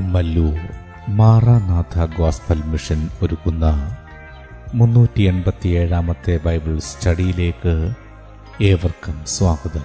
[0.00, 0.58] Kummallur
[1.08, 3.64] Maranatha gospel mission ഒരുക്കുന്ന
[4.74, 7.94] മുന്നൂറ്റി എൺപത്തിയേഴാമത്തെ Bible സ്റ്റഡിയിലേക്ക്
[8.60, 9.84] ഏവർക്കും സ്വാഗതം.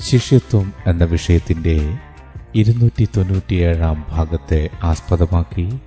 [0.00, 1.98] ശിഷ്യത്വം എന്ന വിഷയത്തിന്റെ
[2.54, 5.80] ഇരുന്നൂറ്റി തൊണ്ണൂറ്റിയേഴാം ഭാഗത്തെ ആസ്പദമാക്കി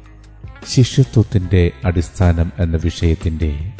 [0.67, 3.73] ശിഷ്യത്വത്തിന്റെ അടിസ്ഥാനം എന്ന വിഷയത്തിന്റെ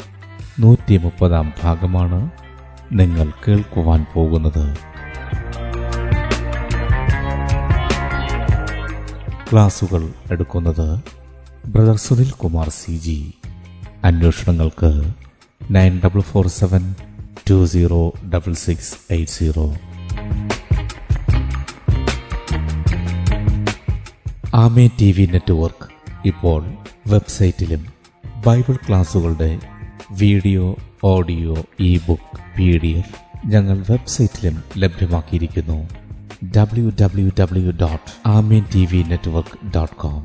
[0.60, 2.30] നൂറ്റി മുപ്പതാം ഭാഗമാണ്
[2.92, 4.89] നിങ്ങൾ കേൾക്കുവാൻ പോകുന്നത്.
[9.52, 11.00] ക്ലാസുകൾ എടുക്കുന്നത്
[11.66, 13.34] brother Sunil Kumar C G.
[14.04, 14.90] അന്വേഷണങ്ങൾക്ക്
[15.70, 16.94] nine double four seven
[17.50, 19.66] two zero double six eight zero.
[24.54, 25.88] Amen T V network
[26.28, 26.62] ഇപ്പോൾ
[27.06, 27.86] വെബ്സൈറ്റിലും
[28.46, 29.58] ബൈബിൾ ക്ലാസുകളുടെ
[30.10, 35.88] video audio E book P D F ഞങ്ങൾ വെബ്സൈറ്റിലും ലഭ്യമാക്കിയിരിക്കുന്നു.
[36.42, 40.22] W W W dot Amen T V network dot com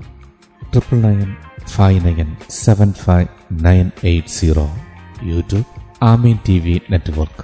[0.61, 1.35] triple nine
[1.67, 4.66] five nine seven five nine eight zero
[5.23, 5.66] YouTube
[6.03, 7.44] Amen T V network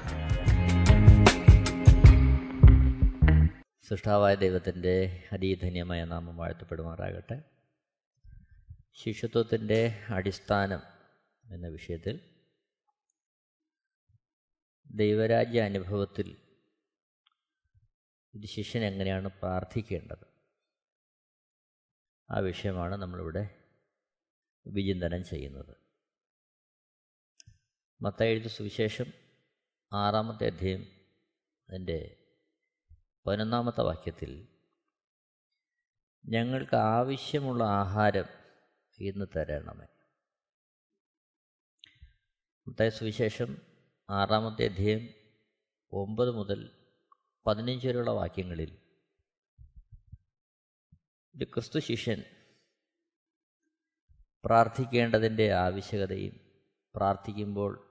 [3.85, 7.37] സൃഷ്ടാവായ ദൈവത്തിന്റെ അതീധന്യമായ നാമം വാഴ്ത്തപ്പെടുമാറാകട്ടെ
[8.95, 10.81] ശിശുത്വത്തിന്റെ അടിസ്ഥാനം
[11.45, 12.15] എന്ന വിഷയത്തിൽ
[14.89, 16.27] ദൈവരാജ്യ അനുഭവത്തിൽ
[18.35, 20.27] ഒരു ശിഷ്യൻ എങ്ങനെയാണ് പ്രാർത്ഥിക്കേണ്ടത്?
[22.31, 23.63] ആ വിഷയമാണ് നമ്മളിവിടെ
[24.67, 25.77] വിചിന്തനം ചെയ്യുന്നത്.
[28.01, 29.05] മത്തയെഴുത്ത് സുവിശേഷം
[29.93, 30.85] ആറാമത്തെ അധ്യയം
[31.69, 32.17] അതിന്റെ
[33.27, 34.47] പതിനൊന്നാമത്തെ വാക്യത്തിൽ
[36.25, 38.25] ഞങ്ങൾക്ക് ആവശ്യമുള്ള ആഹാരം
[38.97, 39.87] ഇന്ന് തരണമേ.
[42.67, 43.57] മത്തായ സുവിശേഷം
[44.09, 45.09] ആറാമത്തെ അധ്യയം
[45.91, 46.80] ഒമ്പത് മുതൽ
[47.47, 48.77] പതിനഞ്ച് വരെയുള്ള വാക്യങ്ങളിൽ
[51.37, 52.23] ഒരു ക്രിസ്തു ശിഷ്യൻ
[54.45, 56.39] പ്രാർത്ഥിക്കേണ്ടതിന്റെ ആവശ്യകതയും
[56.95, 57.87] പ്രാർത്ഥിക്കുമ്പോൾ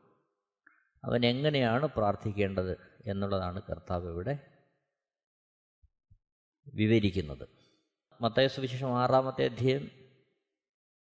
[1.04, 4.38] അവൻ എങ്ങനെയാണ് പ്രാർത്ഥിക്കേണ്ടത് എന്നുള്ളതാണ് കർത്താവ് ഇവിടെ
[6.74, 7.48] വിവരിക്കുന്നത്.
[8.20, 9.90] മത്തായ സുവിശേഷം ആറാമത്തെ അധ്യയം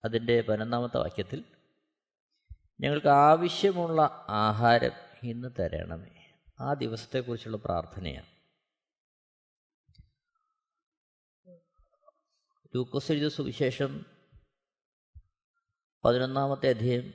[0.05, 1.45] അതിന്റെ പതിനൊന്നാമത്തെ വാക്യത്തിൽ
[2.81, 4.93] ഞങ്ങൾക്ക് ആവശ്യമുള്ള ആഹാരം
[5.23, 6.16] ഇന്ന് തരണമേ.
[6.61, 8.27] ആ ദിവസത്തെക്കുറിച്ചുള്ള പ്രാർത്ഥനയാണ്.
[12.75, 14.07] ലൂക്കോസ് എഴുതിയ സുവിശേഷം
[16.05, 17.13] പതിനൊന്നാമത്തെ അധ്യയം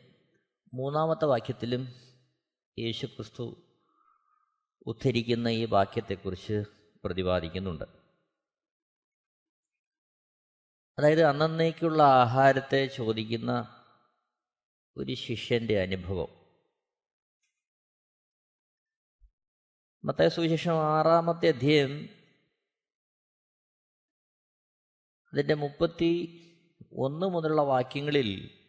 [0.74, 1.88] മൂന്നാമത്തെ വാക്യത്തിലും
[2.79, 3.56] യേശു ക്രിസ്തു
[4.85, 6.63] ഉദ്ധരിക്കുന്ന ഈ വാക്യത്തെക്കുറിച്ച്
[7.03, 7.84] പ്രതിപാദിക്കുന്നുണ്ട്.
[11.00, 13.85] അതായത് അന്നേക്കുള്ള ആഹാരത്തെ ചോദിക്കുന്ന
[14.97, 16.41] ഒരു ശിഷ്യന്റെ അനുഭവം.
[20.04, 22.10] മത്തായ സുവിശേഷം ആറാമത്തെ അധ്യയം
[25.34, 26.38] അതിന്റെ മുപ്പത്തി
[26.94, 28.60] ഒന്ന് മുതലുള്ള വാക്യങ്ങളിൽ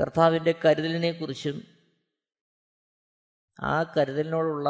[0.00, 1.62] കർത്താവിന്റെ കരുതലിനെക്കുറിച്ചും
[3.60, 4.68] ആ കരുതലിനോടുള്ള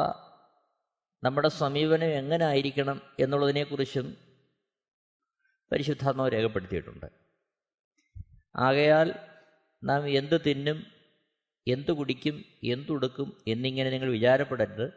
[1.23, 4.17] നമ്മുടെ സമീപനം എങ്ങനെ ആയിരിക്കണം എന്നുള്ളതിനെക്കുറിച്ചും
[5.73, 7.07] പരിശുദ്ധാത്മാവ് രേഖപ്പെടുത്തിയിട്ടുണ്ട്.
[8.57, 9.15] ആകയാൽ
[9.85, 10.96] നാം എന്ത് തിന്നും
[11.69, 14.93] എന്തു കുടിക്കും എന്തുടുക്കും എന്നിങ്ങനെ നിങ്ങൾ വിചാരപ്പെടരുത്.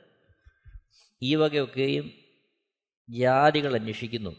[1.22, 2.12] ഈ വകയൊക്കെയും
[3.09, 4.35] ജാതികൾ അന്വേഷിക്കുന്നു.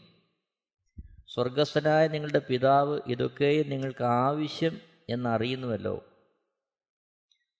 [1.27, 6.05] സ്വർഗസ്ഥനായ നിങ്ങളുടെ പിതാവ് ഇതൊക്കെയും നിങ്ങൾക്ക് ആവശ്യം എന്നറിയുന്നുവല്ലോ.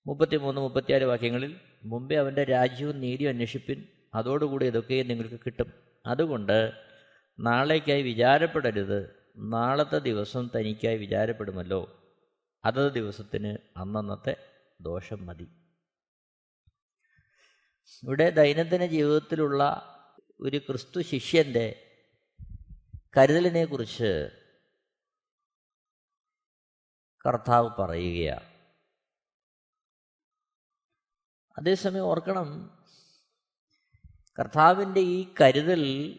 [0.06, 3.84] മുപ്പത്തിമൂന്ന് മുപ്പത്തിയാറ് വാക്യങ്ങളിൽ മുമ്പേ അവന്റെ രാജ്യവും നീതിയും അന്വേഷിപ്പിൻ
[4.14, 5.72] അതോടുകൂടി ഇതൊക്കെയും നിങ്ങൾക്ക് കിട്ടും.
[6.06, 6.72] അതുകൊണ്ട്
[7.40, 9.10] നാളേക്കായി വിചാരപ്പെടരുത്.
[9.36, 11.98] നാളത്തെ ദിവസം തനിക്കായി വിചാരപ്പെടുമല്ലോ.
[12.64, 14.51] അതത് ദിവസത്തിന് അന്നന്നത്തെ
[14.82, 15.48] ദോഷം മതി.
[18.02, 19.88] ഇവിടെ ദൈനംദിന ജീവിതത്തിലുള്ള
[20.40, 21.88] ഒരു ക്രിസ്തു ശിഷ്യന്റെ
[23.16, 24.30] കരുതലിനെക്കുറിച്ച്
[27.26, 28.52] കർത്താവ് പറയുകയാണ്.
[31.58, 32.78] അതേസമയം ഓർക്കണം
[34.38, 36.18] കർത്താവിന്റെ ഈ കരുതൽ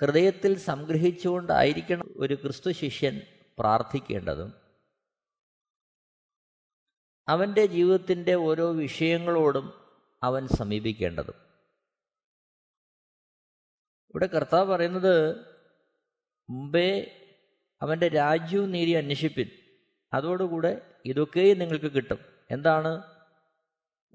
[0.00, 3.20] ഹൃദയത്തിൽ സംഗ്രഹിച്ചുകൊണ്ടായിരിക്കണം ഒരു ക്രിസ്തു ശിഷ്യൻ
[3.58, 4.67] പ്രാർത്ഥിക്കേണ്ടതും.
[7.28, 9.72] അവന്റെ ജീവിതത്തിന്റെ ഓരോ വിഷയങ്ങളോടും
[10.22, 11.34] അവൻ സമീപിക്കേണ്ടതും.
[14.10, 15.36] ഇവിടെ കർത്താവ് പറയുന്നത്
[16.50, 17.14] മുമ്പേ
[17.82, 19.50] അവന്റെ രാജ്യവും നീതി അന്വേഷിപ്പിൻ.
[20.12, 22.18] അതോടുകൂടെ ഇതൊക്കെയും നിങ്ങൾക്ക് കിട്ടും.
[22.50, 23.02] എന്താണ്?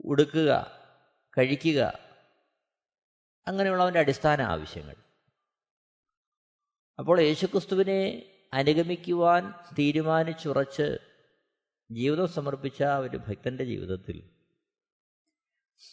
[0.06, 0.80] ഉടുക്കുക
[1.38, 2.00] കഴിക്കുക.
[3.48, 4.96] അങ്ങനെയുള്ള അവന്റെ അടിസ്ഥാന ആവശ്യങ്ങൾ.
[7.00, 11.13] അപ്പോൾ യേശുക്രിസ്തുവിനെ അനുഗമിക്കുവാൻ തീരുമാനിച്ചുറച്ച്
[11.92, 14.30] ജീവിതം സമർപ്പിച്ച ഒരു ഭക്തന്റെ ജീവിതത്തിൽ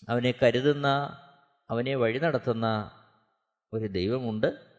[0.09, 0.87] അവനെ കരുതുന്ന
[1.71, 2.91] അവനെ വഴി നടത്തുന്ന
[3.73, 4.71] ഒരു ദൈവമുണ്ട്.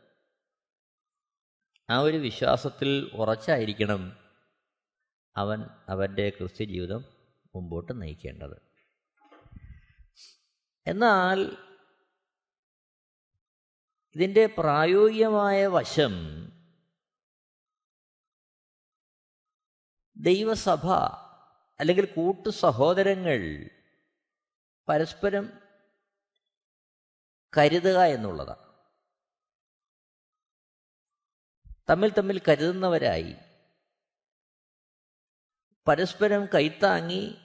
[1.89, 4.17] ആ ഒരു വിശ്വാസത്തിൽ ഉറച്ചായിരിക്കണം
[5.37, 7.05] അവൻ അവന്റെ ക്രിസ്ത്യ ജീവിതം
[7.55, 8.61] മുമ്പോട്ട് നയിക്കേണ്ടത്.
[10.87, 11.57] എന്നാൽ
[14.15, 16.13] ഇതിന്റെ പ്രായോഗികമായ വശം
[20.21, 20.91] ദൈവസഭ
[21.79, 23.69] അല്ലെങ്കിൽ കൂട്ടു സഹോദരങ്ങൾ
[24.89, 25.61] പരസ്പരം
[27.57, 28.71] കരുതുക എന്നുള്ളതാണ്.
[31.89, 33.35] തമ്മിൽ തമ്മിൽ കരുതുന്നവരായി
[35.87, 37.35] പരസ്പരം കൈത്താങ്ങി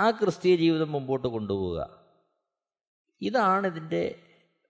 [0.00, 2.08] ആ ക്രിസ്തീയ ജീവിതം മുമ്പോട്ട് കൊണ്ടുപോവുക.
[3.20, 4.28] ഇതാണ് ഇതിന്റെ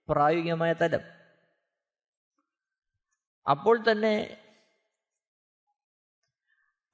[0.09, 1.01] പ്രായോഗികമായ തലം.
[3.49, 4.42] അപ്പോൾ തന്നെ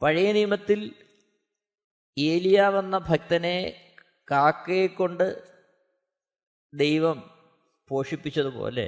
[0.02, 0.80] പഴയ നിയമത്തിൽ
[2.18, 3.58] ഏലിയാവെന്ന ഭക്തനെ
[4.32, 5.26] കാക്കയെ കൊണ്ട്
[6.74, 7.18] ദൈവം
[7.90, 8.88] പോഷിപ്പിച്ചതുപോലെ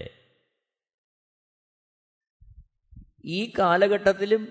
[3.25, 4.43] ഈ കാലഘട്ടത്തിലും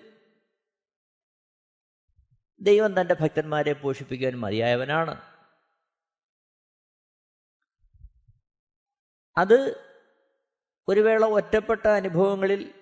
[2.60, 5.14] ദൈവം തന്റെ ഭക്തന്മാരെ പോഷിപ്പിക്കാൻ മതിയായവനാണ്.
[9.36, 9.58] അത്
[10.88, 12.74] ഒരു വേള ഒറ്റപ്പെട്ട അനുഭവങ്ങളിൽ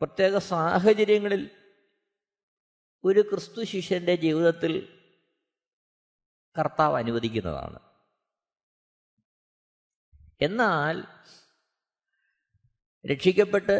[0.00, 1.50] പ്രത്യേക സാഹചര്യങ്ങളിൽ
[3.04, 5.00] ഒരു ക്രിസ്തു ശിഷ്യന്റെ ജീവിതത്തിൽ
[6.58, 7.78] കർത്താവ് അനുവദിക്കുന്നതാണ്.
[10.40, 11.04] എന്നാൽ
[13.12, 13.76] രക്ഷിക്കപ്പെട്ട്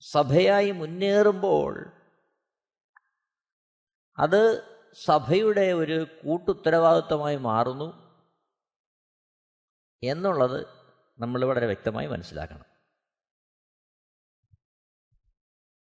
[0.00, 1.92] സഭയായി മുന്നേറുമ്പോൾ
[4.18, 4.42] അത്
[5.04, 8.18] സഭയുടെ ഒരു കൂട്ടുത്തരവാദിത്വമായി മാറുന്നു
[10.02, 10.66] എന്നുള്ളത്
[11.18, 12.67] നമ്മൾ വളരെ വ്യക്തമായി മനസ്സിലാക്കണം.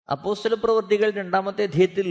[0.09, 2.09] അപ്പോസ്തല പ്രവൃത്തികൾ രണ്ടാമത്തെ അധ്യയത്തിൽ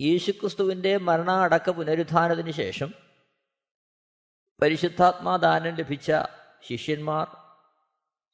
[0.00, 2.94] യേശുക്രിസ്തുവിന്റെ മരണ അടക്ക പുനരുദ്ധാനത്തിന് ശേഷം
[4.62, 6.12] പരിശുദ്ധാത്മാദാനം ലഭിച്ച
[6.62, 7.36] ശിഷ്യന്മാർ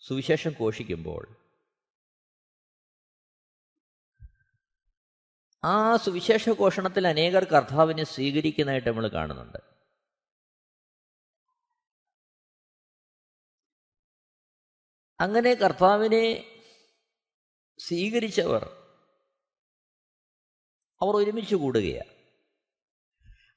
[0.00, 1.38] സുവിശേഷം ഘോഷിക്കുമ്പോൾ
[5.64, 9.58] ആ സുവിശേഷ ഘോഷണത്തിൽ അനേകർ കർത്താവിനെ സ്വീകരിക്കുന്നതായിട്ട് നമ്മൾ കാണുന്നുണ്ട്.
[15.20, 16.54] അങ്ങനെ കർത്താവിനെ
[17.78, 18.64] സ്വീകരിച്ചവർ
[21.02, 22.18] അവർ ഒരുമിച്ച് കൂടുകയാണ്.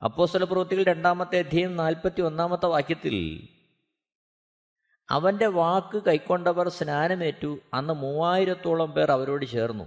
[0.03, 3.47] അപ്പോസ്തല പ്രവൃത്തികൾ രണ്ടാമത്തെ അധ്യയം നാൽപ്പത്തി ഒന്നാമത്തെ വാക്യത്തിൽ
[5.09, 9.83] അവന്റെ വാക്ക് കൈക്കൊണ്ടവർ സ്നാനമേറ്റു അന്ന് മൂവായിരത്തോളം പേർ അവരോട് ചേർന്നു.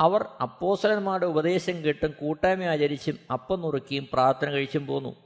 [0.00, 5.16] അവർ അപ്പോസലന്മാരുടെ ഉപദേശം കേട്ടും കൂട്ടായ്മ ആചരിച്ചും അപ്പം നുറുക്കിയും പ്രാർത്ഥന കഴിച്ചും പോന്നു.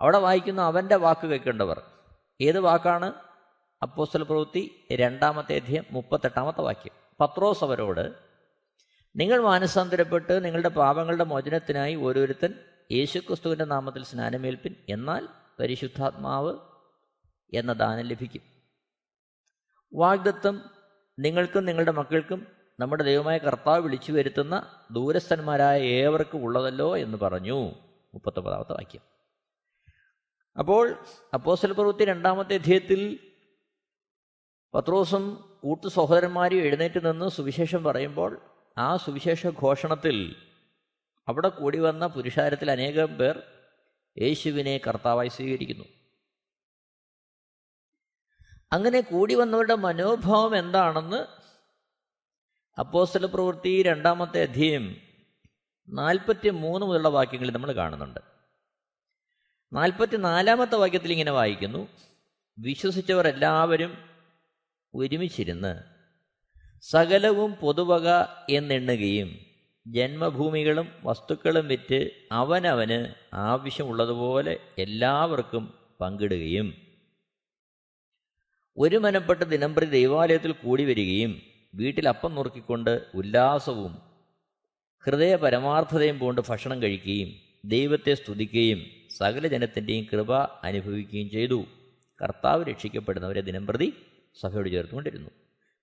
[0.00, 1.82] അവിടെ വായിക്കുന്ന അവന്റെ വാക്ക് കൈക്കൊണ്ടവർ.
[2.40, 3.25] ഏത് വാക്കാണ്?
[3.86, 6.92] അപ്പോസ്തല പ്രവൃത്തി രണ്ടാമത്തെ അധ്യയം മുപ്പത്തെട്ടാമത്തെ വാക്യം.
[7.20, 8.14] പത്രോസ് അവരോട്
[9.16, 12.54] നിങ്ങൾ മാനസാന്തരപ്പെട്ട് നിങ്ങളുടെ പാപങ്ങളുടെ മോചനത്തിനായി ഓരോരുത്തൻ
[12.92, 14.74] യേശുക്രിസ്തുവിന്റെ നാമത്തിൽ സ്നാനമേൽപ്പിൻ.
[14.88, 15.28] എന്നാൽ
[15.60, 16.54] പരിശുദ്ധാത്മാവ്
[17.54, 18.42] എന്ന ദാനം ലഭിക്കും.
[19.94, 20.62] വാഗ്ദത്വം
[21.18, 22.46] നിങ്ങൾക്കും നിങ്ങളുടെ മക്കൾക്കും
[22.80, 27.70] നമ്മുടെ ദൈവമായ കർത്താവ് വിളിച്ചു വരുത്തുന്ന ദൂരസ്ഥന്മാരായ ഏവർക്കും ഉള്ളതല്ലോ എന്ന് പറഞ്ഞു.
[28.14, 29.00] മുപ്പത്തൊമ്പതാമത്തെ വാക്യം.
[30.58, 31.04] അപ്പോൾ
[31.34, 33.18] അപ്പോസ്റ്റൽ പ്രവൃത്തി രണ്ടാമത്തെ അധ്യയത്തിൽ
[34.76, 38.40] പത്രോസും കൂട്ടു സഹോദരന്മാരും എഴുന്നേറ്റ് നിന്ന് സുവിശേഷം പറയുമ്പോൾ
[38.78, 40.36] ആ സുവിശേഷ ഘോഷണത്തിൽ
[41.28, 43.42] അവിടെ കൂടി വന്ന പുരുഷാരത്തിൽ അനേകം പേർ
[44.18, 45.84] യേശുവിനെ കർത്താവായി സ്വീകരിക്കുന്നു.
[48.72, 51.26] അങ്ങനെ കൂടി വന്നവരുടെ മനോഭാവം എന്താണെന്ന്
[52.78, 54.96] അപ്പോസ്തല പ്രവൃത്തി രണ്ടാമത്തെ അധ്യയം
[55.88, 58.20] നാൽപ്പത്തി മൂന്ന് മുതലുള്ള വാക്യങ്ങളിൽ നമ്മൾ കാണുന്നുണ്ട്.
[59.72, 61.88] നാൽപ്പത്തി നാലാമത്തെ വാക്യത്തിൽ ഇങ്ങനെ വായിക്കുന്നു
[62.58, 64.15] വിശ്വസിച്ചവർ എല്ലാവരും
[64.96, 65.74] ഒരുമിച്ചിരുന്ന്
[66.84, 68.08] സകലവും പൊതുവക
[68.50, 69.30] എന്നെണ്ണുകയും
[69.86, 72.98] ജന്മഭൂമികളും വസ്തുക്കളും വിറ്റ് അവനവന്
[73.34, 75.64] ആവശ്യമുള്ളതുപോലെ എല്ലാവർക്കും
[76.00, 76.68] പങ്കിടുകയും
[78.76, 81.32] ഒരു മനപ്പെട്ട് ദിനംപ്രതി ദൈവാലയത്തിൽ കൂടി വരികയും
[81.74, 83.92] വീട്ടിൽ അപ്പം നുറുക്കിക്കൊണ്ട് ഉല്ലാസവും
[85.04, 87.30] ഹൃദയ പരമാർത്ഥതയും കൊണ്ട് ഭക്ഷണം കഴിക്കുകയും
[87.64, 90.32] ദൈവത്തെ സ്തുതിക്കുകയും സകല ജനത്തിന്റെയും കൃപ
[90.64, 91.58] അനുഭവിക്കുകയും ചെയ്തു.
[92.20, 93.88] കർത്താവ് രക്ഷിക്കപ്പെടുന്നവരെ ദിനംപ്രതി
[94.40, 95.30] സഭയോട് ചേർത്തുകൊണ്ടിരുന്നു.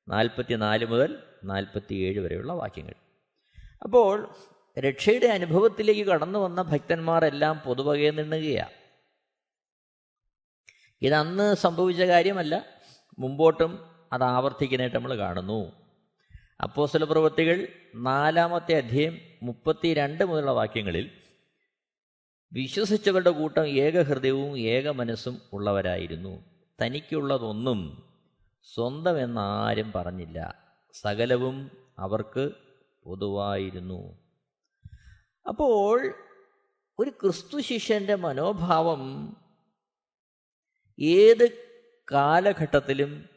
[0.07, 2.93] നാൽപ്പത്തി നാല് മുതൽ നാൽപ്പത്തിയേഴ് വരെയുള്ള വാക്യങ്ങൾ.
[3.83, 4.35] അപ്പോൾ
[4.79, 8.71] രക്ഷയുടെ അനുഭവത്തിലേക്ക് കടന്നു വന്ന ഭക്തന്മാരെല്ലാം പൊതുവകയെ നിണ്ണുകയാണ്
[11.01, 12.65] ഇതന്ന് സംഭവിച്ച കാര്യമല്ല.
[13.19, 13.79] മുമ്പോട്ടും
[14.13, 15.71] അത് ആവർത്തിക്കുന്നതായിട്ട് നമ്മൾ കാണുന്നു.
[16.63, 21.11] അപ്പോസ്തല പ്രവൃത്തികൾ നാലാമത്തെ അധ്യയം മുപ്പത്തി രണ്ട് മുതലുള്ള വാക്യങ്ങളിൽ
[22.53, 26.45] വിശ്വസിച്ചവരുടെ കൂട്ടം ഏകഹൃദയവും ഏക മനസ്സും ഉള്ളവരായിരുന്നു.
[26.81, 28.12] തനിക്കുള്ളതൊന്നും
[28.63, 30.63] സ്വന്തമെന്നാരും പറഞ്ഞില്ല.
[30.93, 32.51] സകലവും അവർക്ക്
[33.03, 34.23] പൊതുവായിരുന്നു.
[35.47, 36.13] അപ്പോൾ
[36.99, 39.01] ഒരു ക്രിസ്തു ശിഷ്യന്റെ മനോഭാവം
[40.99, 41.73] ഏത്
[42.11, 43.29] കാലഘട്ടത്തിലും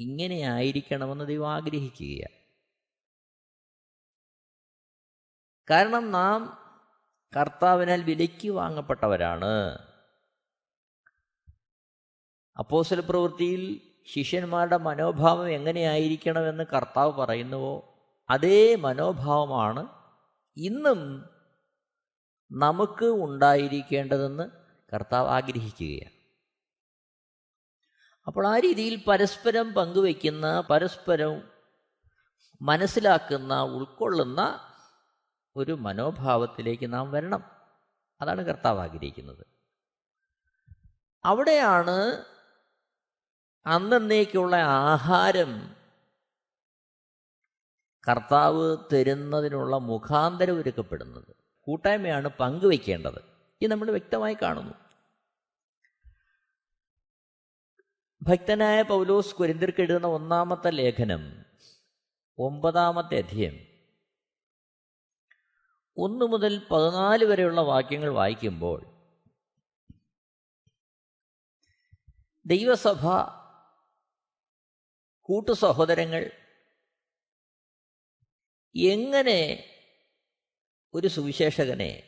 [0.00, 2.40] ഇങ്ങനെ ആയിരിക്കണമെന്ന് ദൈവം ആഗ്രഹിക്കുകയാണ്
[5.70, 6.60] കാരണം നാം
[7.36, 9.78] കർത്താവിനാൽ വിലയ്ക്ക് വാങ്ങപ്പെട്ടവരാണ്.
[12.58, 17.98] അപ്പോസല പ്രവൃത്തിയിൽ ശിഷ്യന്മാരുടെ മനോഭാവം എങ്ങനെയായിരിക്കണമെന്ന് കർത്താവ് പറയുന്നുവോ
[18.30, 19.88] അതേ മനോഭാവമാണ്
[20.56, 21.30] ഇന്നും
[22.52, 24.50] നമുക്ക് ഉണ്ടായിരിക്കേണ്ടതെന്ന്
[24.94, 26.20] കർത്താവ് ആഗ്രഹിക്കുകയാണ്.
[28.26, 31.42] അപ്പോൾ ആ രീതിയിൽ പരസ്പരം പങ്കുവയ്ക്കുന്ന പരസ്പരം
[32.62, 34.60] മനസ്സിലാക്കുന്ന ഉൾക്കൊള്ളുന്ന
[35.56, 37.50] ഒരു മനോഭാവത്തിലേക്ക് നാം വരണം.
[38.20, 39.46] അതാണ് കർത്താവ് ആഗ്രഹിക്കുന്നത്.
[41.24, 42.24] അവിടെയാണ്
[43.66, 45.76] അന്നേക്കുള്ള ആഹാരം
[48.08, 51.36] കർത്താവ് തരുന്നതിനുള്ള മുഖാന്തരം ഒരുക്കപ്പെടുന്നത്.
[51.60, 53.22] കൂട്ടായ്മയാണ് പങ്കുവെക്കേണ്ടത്
[53.60, 54.74] ഇത് നമ്മൾ വ്യക്തമായി കാണുന്നു.
[58.22, 61.44] ഭക്തനായ പൗലോസ് കുരിന്തിർക്ക് എഴുതുന്ന ഒന്നാമത്തെ ലേഖനം
[62.38, 63.70] ഒമ്പതാമത്തെ അധ്യയം.
[65.96, 68.86] ഒന്ന് മുതൽ പതിനാല് വരെയുള്ള വാക്യങ്ങൾ വായിക്കുമ്പോൾ
[72.46, 73.06] ദൈവസഭ
[75.30, 76.30] കൂട്ടു സഹോദരങ്ങൾ
[78.76, 79.64] എങ്ങനെ
[80.94, 82.02] ഒരു സുവിശേഷകനെ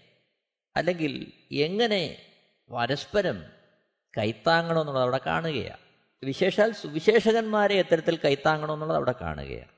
[0.76, 2.32] അല്ലെങ്കിൽ എങ്ങനെ
[2.70, 3.42] പരസ്പരം
[4.18, 5.82] കൈത്താങ്ങണമെന്നുള്ളത് അവിടെ കാണുകയാണ്
[6.24, 9.72] വിശേഷാൽ സുവിശേഷകന്മാരെ എത്തരത്തിൽ കൈത്താങ്ങണമെന്നുള്ളത് അവിടെ കാണുകയാണ്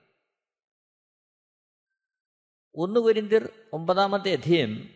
[2.75, 4.91] ഒന്ന് കുരിന്തിർ ഒമ്പതാമത്തെ അധ്യയം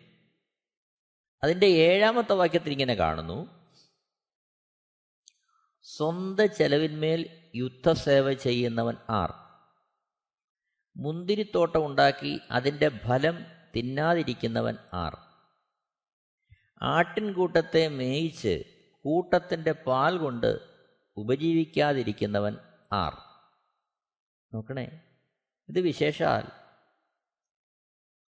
[1.43, 3.69] അതിന്റെ ഏഴാമത്തെ വാക്യത്തിൽ ഇങ്ങനെ കാണുന്നു.
[5.83, 9.33] സ്വന്തം ചെലവിന്മേൽ യുദ്ധസേവ ചെയ്യുന്നവൻ ആർ.
[10.97, 15.17] മുന്തിരിത്തോട്ടം ഉണ്ടാക്കി അതിന്റെ ഫലം തിന്നാതിരിക്കുന്നവൻ ആർ.
[16.81, 18.63] ആട്ടിൻകൂട്ടത്തെ മേയിച്ച്
[19.01, 20.59] കൂട്ടത്തിന്റെ പാൽ കൊണ്ട്
[21.17, 22.57] ഉപജീവിക്കാതിരിക്കുന്നവൻ
[22.91, 23.17] ആർ.
[24.53, 25.01] നോക്കണേ
[25.69, 26.43] ഇത് വിശേഷാൽ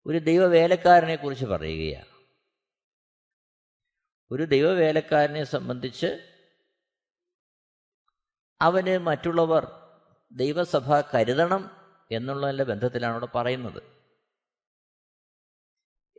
[0.05, 2.17] ഒരു ദൈവവേലക്കാരനെ കുറിച്ച് പറയുകയാണ്.
[4.31, 6.36] ഒരു ദൈവവേലക്കാരനെ സംബന്ധിച്ച്
[8.61, 9.71] അവന് മറ്റുള്ളവർ
[10.31, 11.69] ദൈവസഭ കരുതണം
[12.11, 13.83] എന്നുള്ളതിന്റെ ബന്ധത്തിലാണ് അവിടെ പറയുന്നത്.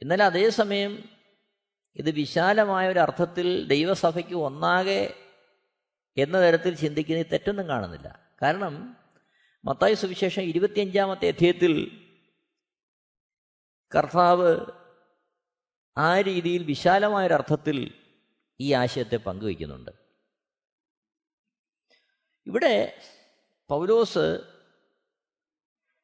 [0.03, 1.09] എന്നാൽ അതേസമയം
[1.97, 5.15] ഇത് വിശാലമായ ഒരു അർത്ഥത്തിൽ ദൈവസഭയ്ക്ക് ഒന്നാകെ
[6.17, 8.33] എന്ന തരത്തിൽ ചിന്തിക്കുന്ന തെറ്റൊന്നും കാണുന്നില്ല.
[8.43, 8.97] കാരണം
[9.65, 12.05] മത്തായ സുവിശേഷം ഇരുപത്തിയഞ്ചാമത്തെ അധ്യയത്തിൽ
[13.97, 14.67] കർത്താവ്
[15.99, 17.95] ആ രീതിയിൽ വിശാലമായൊരർത്ഥത്തിൽ
[18.61, 20.08] ഈ ആശയത്തെ പങ്കുവയ്ക്കുന്നുണ്ട്.
[22.49, 23.01] ഇവിടെ
[23.69, 24.41] പൗലോസ്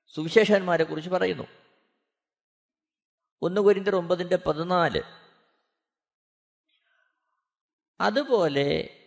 [0.07, 1.45] സുവിശേഷന്മാരെ കുറിച്ച് പറയുന്നു.
[3.43, 5.03] ഒന്ന് കുരിന്തർ ഒമ്പതിന്റെ പതിനാല്.
[8.01, 9.01] അതുപോലെ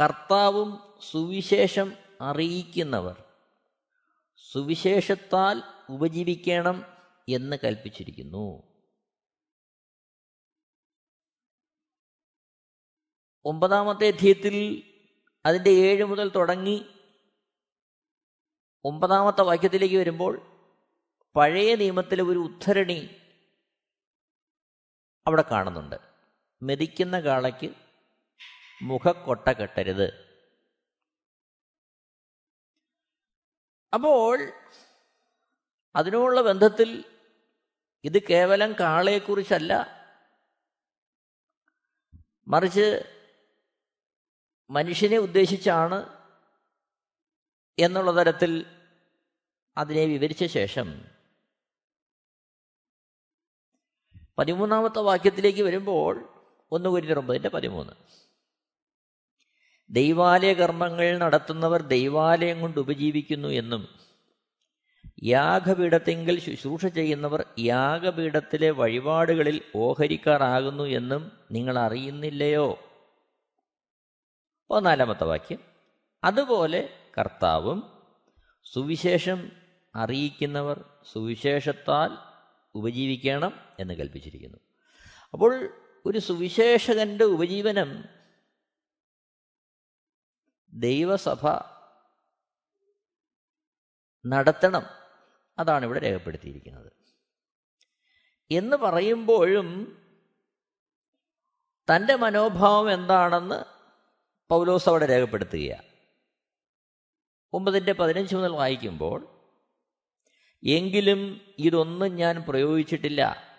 [0.00, 3.24] കർത്താവും സുവിശേഷം അറിയിക്കുന്നവർ
[4.36, 6.84] സുവിശേഷത്താൽ ഉപജീവിക്കണം
[7.28, 8.62] എന്ന് കൽപ്പിച്ചിരിക്കുന്നു.
[13.44, 14.86] ഒമ്പതാമത്തെ അധ്യയത്തിൽ
[15.46, 16.84] അതിന്റെ ഏഴ് മുതൽ തുടങ്ങി
[18.84, 20.34] ഒമ്പതാമത്തെ വാക്യത്തിലേക്ക് വരുമ്പോൾ
[21.36, 23.16] പഴയ നിയമത്തിലെ ഒരു ഉദ്ധരണി
[25.26, 25.96] അവിടെ കാണുന്നുണ്ട്.
[26.62, 27.74] മെതിക്കുന്ന കാളയ്ക്ക്
[28.82, 30.30] മുഖക്കൊട്ട കെട്ടരുത്.
[33.94, 34.52] അപ്പോൾ
[35.96, 37.04] അതിനോടുള്ള ബന്ധത്തിൽ
[38.04, 39.72] ഇത് കേവലം കാളയെക്കുറിച്ചല്ല.
[42.48, 43.19] മറിച്ച്
[44.70, 46.06] മനുഷ്യനെ ഉദ്ദേശിച്ചാണ്
[47.78, 48.66] എന്നുള്ള തരത്തിൽ
[49.78, 51.04] അതിനെ വിവരിച്ച ശേഷം
[54.38, 56.32] പതിമൂന്നാമത്തെ വാക്യത്തിലേക്ക് വരുമ്പോൾ
[56.72, 57.92] ഒന്ന് കുരിഞ്ഞൊമ്പതിന്റെ പതിമൂന്ന്.
[59.90, 63.88] ദൈവാലയ കർമ്മങ്ങൾ നടത്തുന്നവർ ദൈവാലയം കൊണ്ട് ഉപജീവിക്കുന്നു എന്നും
[65.22, 72.89] യാഗപീഠത്തെങ്കിൽ ശുശ്രൂഷ ചെയ്യുന്നവർ യാഗപീഠത്തിലെ വഴിപാടുകളിൽ ഓഹരിക്കാറാകുന്നു എന്നും നിങ്ങൾ അറിയുന്നില്ലയോ?
[74.70, 75.58] പതിനാലാമത്തെ വാക്യം.
[76.24, 78.02] അതുപോലെ കർത്താവും
[78.62, 79.52] സുവിശേഷം
[79.94, 82.10] അറിയിക്കുന്നവർ സുവിശേഷത്താൽ
[82.74, 84.58] ഉപജീവിക്കണം എന്ന് കൽപ്പിച്ചിരിക്കുന്നു.
[85.32, 85.68] അപ്പോൾ
[86.06, 88.04] ഒരു സുവിശേഷകന്റെ ഉപജീവനം
[90.72, 91.46] ദൈവസഭ
[94.26, 94.82] നടത്തണം.
[95.58, 96.92] അതാണ് ഇവിടെ രേഖപ്പെടുത്തിയിരിക്കുന്നത്.
[98.50, 99.96] എന്ന് പറയുമ്പോഴും
[101.94, 103.79] തന്റെ മനോഭാവം എന്താണെന്ന്
[104.50, 105.82] പൗലോസ് അവിടെ രേഖപ്പെടുത്തുകയാണ്
[107.52, 109.50] ഒമ്പതിന്റെ പതിനഞ്ച് മുതൽ വായിക്കുമ്പോൾ
[110.66, 113.50] എങ്കിലും ഇതൊന്നും ഞാൻ പ്രയോഗിച്ചിട്ടില്ല.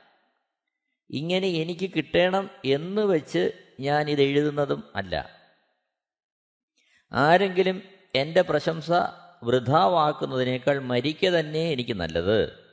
[1.10, 5.41] ഇങ്ങനെ എനിക്ക് കിട്ടണം എന്ന് വെച്ച് ഞാൻ ഇത് എഴുതുന്നതും അല്ല.
[7.12, 7.83] ആരെങ്കിലും
[8.15, 8.91] എന്റെ പ്രശംസ
[9.43, 12.65] വൃഥാവാക്കുന്നതിനേക്കാൾ മരിക്ക തന്നെ എനിക്ക് നല്ലത്.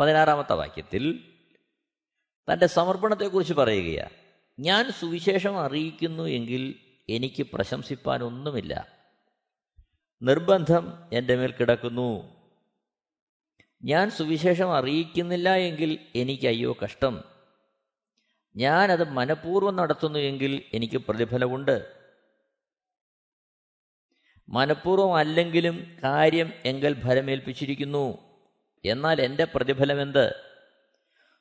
[0.00, 1.32] പതിനാറാമത്തെ വാക്യത്തിൽ
[2.52, 4.10] തന്റെ സമർപ്പണത്തെക്കുറിച്ച് പറയുകയാണ്
[4.58, 8.88] ഞാൻ സുവിശേഷം അറിയിക്കുന്നു എങ്കിൽ എനിക്ക് പ്രശംസിപ്പാനൊന്നുമില്ല.
[10.22, 12.42] നിർബന്ധം എന്റെ മേൽ കിടക്കുന്നു.
[13.84, 17.24] ഞാൻ സുവിശേഷം അറിയിക്കുന്നില്ല എങ്കിൽ എനിക്ക് അയ്യോ കഷ്ടം.
[18.56, 21.92] ഞാനത് മനഃപൂർവം നടത്തുന്നു എങ്കിൽ എനിക്ക് പ്രതിഫലമുണ്ട്.
[24.48, 28.18] മനഃപൂർവം അല്ലെങ്കിലും കാര്യം എങ്കിൽ ഫലമേൽപ്പിച്ചിരിക്കുന്നു.
[28.84, 30.34] എന്നാൽ എന്റെ പ്രതിഫലമെന്ത്?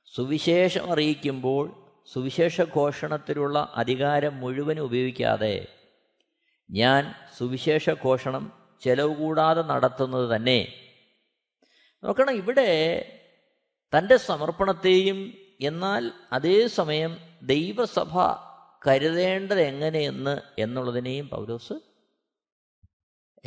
[0.06, 1.81] സുവിശേഷം അറിയിക്കുമ്പോൾ
[2.14, 5.68] സുവിശേഷ ഘോഷണത്തിലുള്ള അധികാരം മുഴുവൻ ഉപയോഗിക്കാതെ
[6.72, 10.74] ഞാൻ സുവിശേഷ ഘോഷണം ചെലവ് കൂടാതെ നടത്തുന്നത് തന്നെ.
[12.04, 12.70] നോക്കണം ഇവിടെ
[13.98, 18.20] തന്റെ സമർപ്പണത്തെയും എന്നാൽ അതേ സമയം ദൈവസഭ
[18.88, 21.74] കരുതേണ്ടത് എങ്ങനെയെന്ന് എന്നുള്ളതിനെയും പൗലോസ്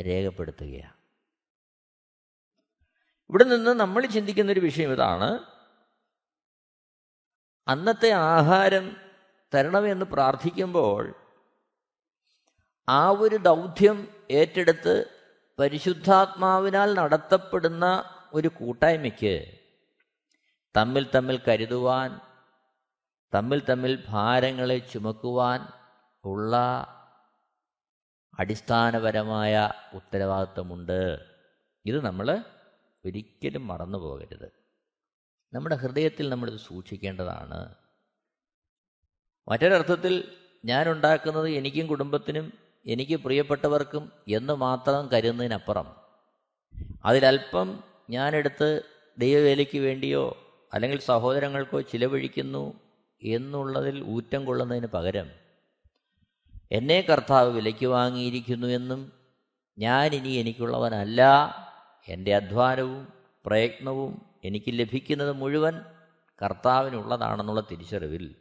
[0.01, 0.93] രേഖപ്പെടുത്തുകയാണ്.
[3.29, 5.54] ഇവിടെ നിന്ന് നമ്മൾ ചിന്തിക്കുന്നൊരു വിഷയം ഇതാണ്.
[7.67, 8.95] അന്നത്തെ ആഹാരം
[9.55, 11.15] തരണമെന്ന് പ്രാർത്ഥിക്കുമ്പോൾ
[12.89, 15.11] ആ ഒരു ദൗത്യം ഏറ്റെടുത്ത്
[15.59, 18.03] പരിശുദ്ധാത്മാവിനാൽ നടത്തപ്പെടുന്ന
[18.33, 19.63] ഒരു കൂട്ടായ്മയ്ക്ക്
[20.75, 22.19] തമ്മിൽ തമ്മിൽ കരുതുവാൻ
[23.33, 25.67] തമ്മിൽ തമ്മിൽ ഭാരങ്ങളെ ചുമക്കുവാൻ
[26.25, 26.55] ഉള്ള
[28.39, 31.27] അടിസ്ഥാനപരമായ ഉത്തരവാദിത്വമുണ്ട്.
[31.85, 32.43] ഇത് നമ്മൾ
[33.05, 34.64] ഒരിക്കലും മറന്നു പോകരുത്
[35.55, 37.75] നമ്മുടെ ഹൃദയത്തിൽ നമ്മളിത് സൂക്ഷിക്കേണ്ടതാണ്.
[39.47, 40.13] മറ്റൊരർത്ഥത്തിൽ
[40.65, 42.53] ഞാൻ ഉണ്ടാക്കുന്നത് എനിക്കും കുടുംബത്തിനും
[42.85, 45.87] എനിക്ക് പ്രിയപ്പെട്ടവർക്കും എന്ന് മാത്രം കരുതുന്നതിനപ്പുറം
[47.05, 48.69] അതിലല്പം ഞാനെടുത്ത്
[49.17, 50.25] ദൈവവേലയ്ക്ക് വേണ്ടിയോ
[50.73, 52.63] അല്ലെങ്കിൽ സഹോദരങ്ങൾക്കോ ചിലവഴിക്കുന്നു
[53.21, 55.27] എന്നുള്ളതിൽ ഊറ്റം കൊള്ളുന്നതിന് പകരം
[56.71, 59.01] എന്നെ കർത്താവ് വിലയ്ക്ക് വാങ്ങിയിരിക്കുന്നു എന്നും
[59.77, 61.21] ഞാനിനി എനിക്കുള്ളവനല്ല
[62.07, 63.07] എന്റെ അധ്വാനവും
[63.45, 64.11] പ്രയത്നവും
[64.49, 65.81] എനിക്ക് ലഭിക്കുന്നത് മുഴുവൻ
[66.41, 68.35] കർത്താവിനുള്ളതാണെന്നുള്ള തിരിച്ചറിവിൽ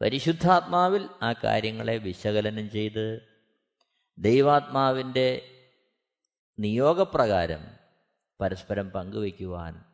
[0.00, 3.28] പരിശുദ്ധാത്മാവിൽ ആ കാര്യങ്ങളെ വിശകലനം ചെയ്ത്
[4.18, 5.56] ദൈവാത്മാവിന്റെ
[6.58, 7.62] നിയോഗപ്രകാരം
[8.40, 9.84] പരസ്പരം പങ്കുവയ്ക്കുവാൻ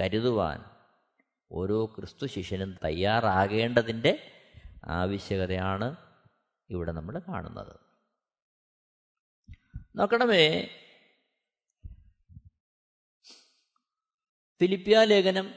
[0.00, 0.64] കരുതുവാൻ
[1.50, 4.32] ഓരോ ക്രിസ്തു ശിഷ്യനും തയ്യാറാകേണ്ടതിന്റെ
[4.84, 5.96] ആവശ്യകതയാണ്
[6.70, 7.76] ഇവിടെ നമ്മൾ കാണുന്നത്.
[9.96, 10.68] നോക്കണമേ
[14.60, 15.54] ഫിലിപ്പിയ ലേഖനം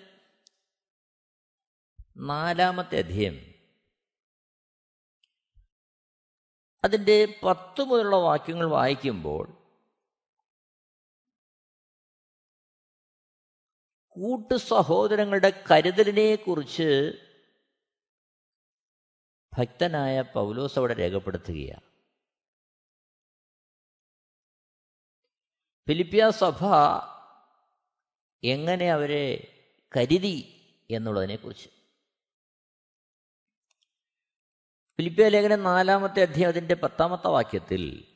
[2.17, 3.53] നാലാമത്തെ അധ്യയം.
[6.83, 9.47] അതിന്റെ പത്ത് മുതലുള്ള വാക്യങ്ങൾ വായിക്കുമ്പോൾ
[14.09, 17.11] കൂട്ടു സഹോദരങ്ങളുടെ കരുതലിനെക്കുറിച്ച്
[19.57, 21.87] ഭക്തനായ പൗലോസ് അവിടെ രേഖപ്പെടുത്തുകയാണ്.
[25.87, 26.65] ഫിലിപ്പിയ സഭ
[28.43, 29.53] എങ്ങനെ അവരെ
[29.97, 30.53] കരുതി
[30.91, 31.69] എന്നുള്ളതിനെക്കുറിച്ച്.
[34.97, 38.15] ഫിലിപ്പിയ ലേഖനം നാലാമത്തെ അധ്യായം അതിന്റെ പത്താമത്തെ വാക്യത്തിൽ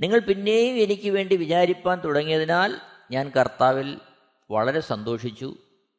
[0.00, 4.00] നിങ്ങൾ പിന്നെയും എനിക്ക് വേണ്ടി വിചാരിപ്പാൻ തുടങ്ങിയതിനാൽ ഞാൻ കർത്താവിൽ
[4.50, 5.56] വളരെ സന്തോഷിച്ചു.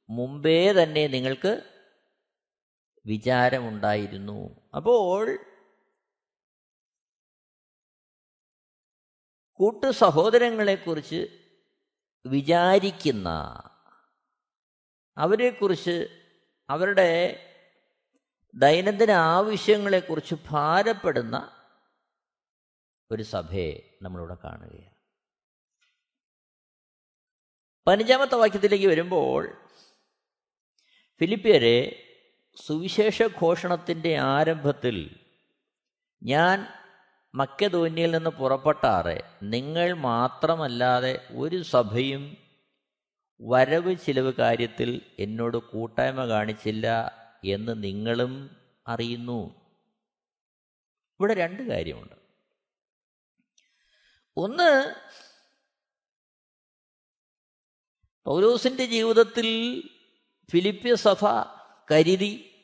[0.09, 1.81] മുമ്പേ തന്നെ നിങ്ങൾക്ക്
[3.05, 4.69] വിചാരമുണ്ടായിരുന്നു.
[4.75, 5.39] അപ്പോൾ
[9.53, 11.44] കൂട്ടു സഹോദരങ്ങളെക്കുറിച്ച്
[12.25, 13.29] വിചാരിക്കുന്ന.
[15.17, 16.21] അവരെക്കുറിച്ച്
[16.69, 17.41] അവരുടെ
[18.55, 21.51] ദൈനംദിന ആവശ്യങ്ങളെക്കുറിച്ച് ഭാരപ്പെടുന്ന
[23.11, 24.95] ഒരു സഭയെ നമ്മളിവിടെ കാണുകയാണ്.
[27.87, 29.69] പതിനഞ്ചാമത്തെ വാക്യത്തിലേക്ക് വരുമ്പോൾ
[31.19, 32.01] ഫിലിപ്പിയരെ
[32.65, 35.25] സുവിശേഷ ഘോഷണത്തിന്റെ ആരംഭത്തിൽ
[36.23, 36.67] ഞാൻ
[37.35, 42.37] മക്കധോന്യയിൽ നിന്ന് പുറപ്പെട്ടാറെ നിങ്ങൾ മാത്രമല്ലാതെ ഒരു സഭയും
[43.41, 47.11] വരവ് ചിലവ് കാര്യത്തിൽ എന്നോട് കൂട്ടായ്മ കാണിച്ചില്ല
[47.45, 49.55] എന്ന് നിങ്ങളും അറിയുന്നു.
[51.19, 52.15] ഇവിടെ രണ്ട് കാര്യമുണ്ട്.
[54.37, 54.95] ഒന്ന്
[58.25, 59.81] പൗലോസിന്റെ ജീവിതത്തിൽ
[60.51, 61.25] ഫിലിപ്പിയ സഭ
[61.91, 62.63] കരുതി.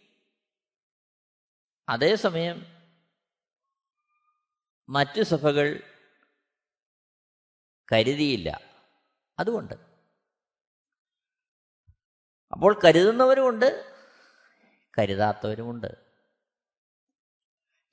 [1.89, 2.80] അതേസമയം
[4.91, 5.83] മറ്റ് സഭകൾ
[7.91, 8.61] കരുതിയില്ല.
[9.39, 9.73] അതുകൊണ്ട്.
[12.51, 13.97] അപ്പോൾ കരുതുന്നവരുമുണ്ട്
[14.99, 15.87] കരുതാത്തവരുമുണ്ട്.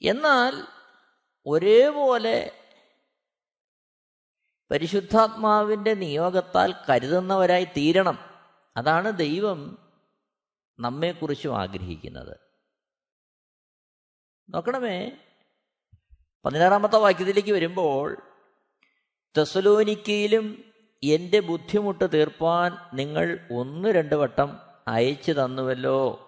[0.02, 0.66] എന്നാൽ
[1.46, 2.64] ഒരേപോലെ
[4.70, 8.18] പരിശുദ്ധാത്മാവിന്റെ നിയോഗത്താൽ കരുതുന്നവരായി തീരണം.
[8.76, 9.78] അതാണ് ദൈവം
[10.78, 12.36] നമ്മെക്കുറിച്ചും ആഗ്രഹിക്കുന്നത്.
[14.50, 15.27] നോക്കണമേ
[16.44, 18.16] പതിനാറാമത്തെ വാക്യത്തിലേക്ക് വരുമ്പോൾ
[19.36, 20.72] തെസലോനിക്കയിലും
[21.02, 26.24] എന്റെ ബുദ്ധിമുട്ട് തീർപ്പാൻ നിങ്ങൾ ഒന്ന് രണ്ട് വട്ടം അയച്ചു തന്നുവല്ലോ.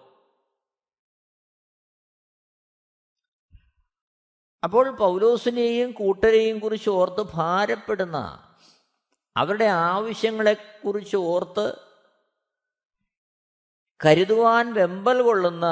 [4.63, 8.47] അപ്പോൾ പൗലോസിനെയും കൂട്ടരെയും കുറിച്ച് ഓർത്ത് ഭാരപ്പെടുന്ന
[9.37, 11.75] അവരുടെ ആവശ്യങ്ങളെക്കുറിച്ച് ഓർത്ത്
[14.05, 15.65] കരുതുവാൻ വെമ്പൽ കൊള്ളുന്ന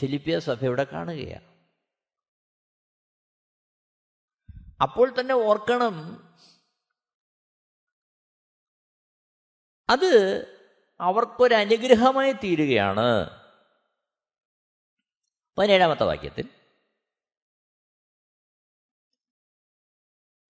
[0.00, 1.51] ഫിലിപ്പിയ സഭയുടെ കാണുകയാണ്.
[4.82, 6.22] അപ്പോൾ തന്നെ ഓർക്കണം.
[9.88, 10.42] അത്
[11.00, 13.30] അവർക്കൊരനുഗ്രഹമായി തീരുകയാണ്.
[15.58, 16.48] പതിനേഴാമത്തെ വാക്യത്തിൽ.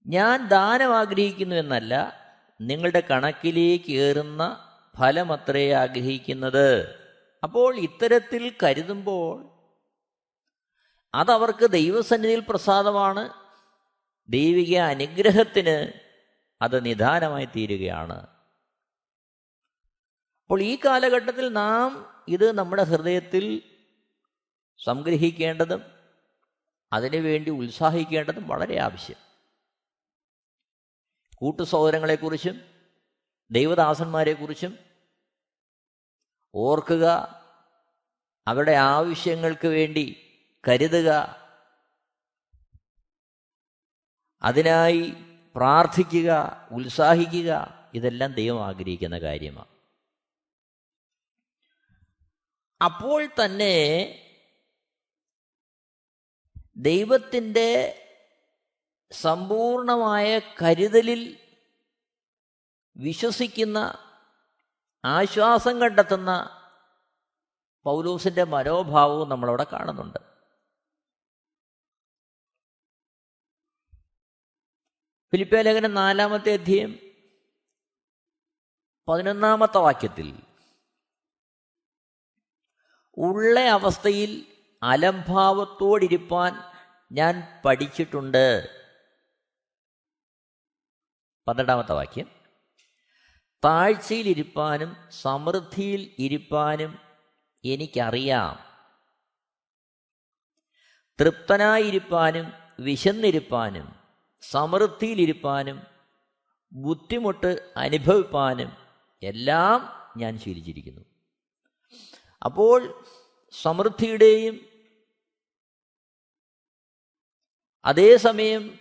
[0.07, 2.23] ഞാൻ ദാനം ആഗ്രഹിക്കുന്നു എന്നല്ല
[2.61, 4.69] നിങ്ങളുടെ കണക്കിലേക്ക് ഏറുന്ന
[4.99, 6.95] ഫലമത്രേ ആഗ്രഹിക്കുന്നത്.
[7.43, 9.53] അപ്പോൾ ഇത്തരത്തിൽ കരുതുമ്പോൾ
[11.15, 13.42] അതവർക്ക് ദൈവസന്നിധിയിൽ പ്രസാദമാണ്.
[14.29, 15.93] ദൈവിക അനുഗ്രഹത്തിന്
[16.63, 18.27] അത് നിധാനമായി തീരുകയാണ്.
[20.43, 23.63] അപ്പോൾ ഈ കാലഘട്ടത്തിൽ നാം ഇത് നമ്മുടെ ഹൃദയത്തിൽ
[24.85, 25.83] സംഗ്രഹിക്കേണ്ടതും
[26.93, 29.17] അതിനുവേണ്ടി ഉത്സാഹിക്കേണ്ടതും വളരെ ആവശ്യം.
[31.37, 32.61] കൂട്ടു സഹോദരങ്ങളെക്കുറിച്ചും
[33.51, 34.79] ദൈവദാസന്മാരെക്കുറിച്ചും
[36.55, 37.07] ഓർക്കുക
[38.47, 40.17] അവരുടെ ആവശ്യങ്ങൾക്ക് വേണ്ടി
[40.69, 41.42] കരുതുക
[44.43, 45.15] അതിനായി
[45.57, 46.31] പ്രാർത്ഥിക്കുക
[46.71, 49.69] ഉത്സാഹിക്കുക ഇതെല്ലാം ദൈവം ആഗ്രഹിക്കുന്ന കാര്യമാണ്
[52.85, 53.75] അപ്പോൾ തന്നെ
[56.77, 57.99] ദൈവത്തിന്റെ
[59.13, 61.39] സമ്പൂർണമായ കരുതലിൽ
[62.97, 63.99] വിശ്വസിക്കുന്ന
[65.05, 66.61] ആശ്വാസം കണ്ടെത്തുന്ന
[67.85, 70.32] പൗലൂസിന്റെ മനോഭാവവും നമ്മളവിടെ കാണുന്നുണ്ട്.
[75.33, 76.99] ഫിലിപ്പ ലേഖനം നാലാമത്തെ അധ്യയം
[79.09, 80.43] പതിനൊന്നാമത്തെ വാക്യത്തിൽ
[83.17, 84.47] ഉള്ള അവസ്ഥയിൽ
[84.83, 86.53] അലംഭാവത്തോടിരിപ്പാൻ
[87.13, 88.69] ഞാൻ പഠിച്ചിട്ടുണ്ട്.
[91.49, 92.31] പന്ത്രണ്ടാമത്തെ വാക്യം.
[93.65, 96.99] താഴ്ചയിൽ ഇരിപ്പാനും സമൃദ്ധിയിൽ ഇരിപ്പാനും
[97.65, 98.59] എനിക്കറിയാം.
[101.21, 104.02] തൃപ്തനായിരിപ്പാനും വിശന്നിരിപ്പാനും
[104.43, 105.87] സമൃദ്ധിയിലിരിപ്പാനും
[106.73, 108.71] ബുദ്ധിമുട്ട് അനുഭവിപ്പാനും
[109.23, 109.79] എല്ലാം
[110.17, 111.03] ഞാൻ ശീലിച്ചിരിക്കുന്നു.
[112.45, 113.05] അപ്പോൾ
[113.53, 114.55] സമൃദ്ധിയുടെയും
[117.85, 118.79] അതേസമയം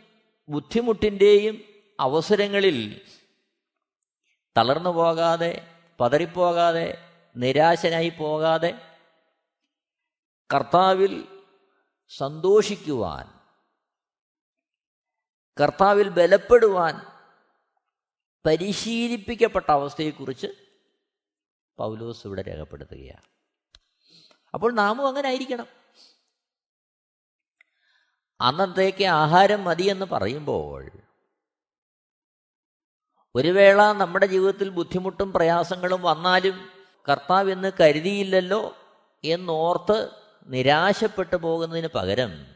[0.49, 1.55] ബുദ്ധിമുട്ടിന്റെയും
[1.99, 3.01] അവസരങ്ങളിൽ
[4.57, 5.67] തളർന്നു പോകാതെ
[5.99, 6.87] പതറിപ്പോകാതെ
[7.35, 8.71] നിരാശനായി പോകാതെ
[10.49, 11.23] കർത്താവിൽ
[12.09, 13.40] സന്തോഷിക്കുവാൻ
[15.59, 17.05] കർത്താവിൽ ബലപ്പെടുവാൻ
[18.45, 20.47] പരിശീലിപ്പിക്കപ്പെട്ട അവസ്ഥയെക്കുറിച്ച്
[21.77, 23.21] പൗലോസ് ഇവിടെ രേഖപ്പെടുത്തുകയാണ്.
[24.53, 25.67] അപ്പോൾ നാമും അങ്ങനെ ആയിരിക്കണം.
[28.41, 30.91] അന്നത്തേക്ക് ആഹാരം മതിയെന്ന് പറയുമ്പോൾ
[33.35, 36.69] ഒരു വേള നമ്മുടെ ജീവിതത്തിൽ ബുദ്ധിമുട്ടും പ്രയാസങ്ങളും വന്നാലും
[37.11, 38.75] കർത്താവ് എന്ന് കരുതിയില്ലല്ലോ
[39.23, 40.09] എന്നോർത്ത്
[40.45, 42.55] നിരാശപ്പെട്ടു പോകുന്നതിന് പകരം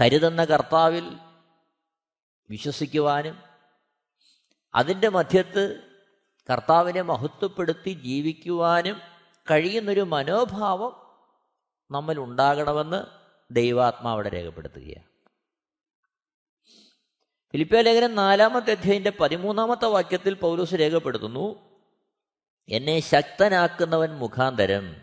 [0.00, 1.18] കരുതുന്ന കർത്താവിൽ
[2.50, 3.38] വിശ്വസിക്കുവാനും
[4.74, 5.80] അതിന്റെ മധ്യത്ത്
[6.52, 9.00] കർത്താവിനെ മഹത്വപ്പെടുത്തി ജീവിക്കുവാനും
[9.50, 11.04] കഴിയുന്നൊരു മനോഭാവം
[11.90, 13.04] നമ്മൾ ഉണ്ടാകണമെന്ന്
[13.50, 15.06] ദൈവാത്മാവിടെ രേഖപ്പെടുത്തുകയാണ്.
[17.52, 21.80] ഫിലിപ്പിയ ലേഖനം നാലാമത്തെ അധ്യായന്റെ പതിമൂന്നാമത്തെ വാക്യത്തിൽ പൗലൂസ് രേഖപ്പെടുത്തുന്നു
[22.68, 24.96] എന്നെ ശക്തനാക്കുന്നവൻ മുഖാന്തരം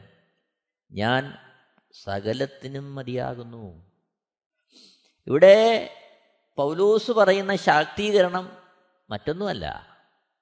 [0.91, 1.37] ഞാൻ
[2.03, 3.91] സകലത്തിനും മതിയാകുന്നു.
[5.27, 5.89] ഇവിടെ
[6.57, 8.57] പൗലൂസ് പറയുന്ന ശാക്തീകരണം
[9.09, 9.65] മറ്റൊന്നുമല്ല.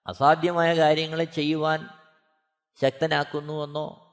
[0.07, 1.89] അസാധ്യമായ കാര്യങ്ങളെ ചെയ്യുവാൻ
[2.81, 4.05] ശക്തനാക്കുന്നുവെന്നോ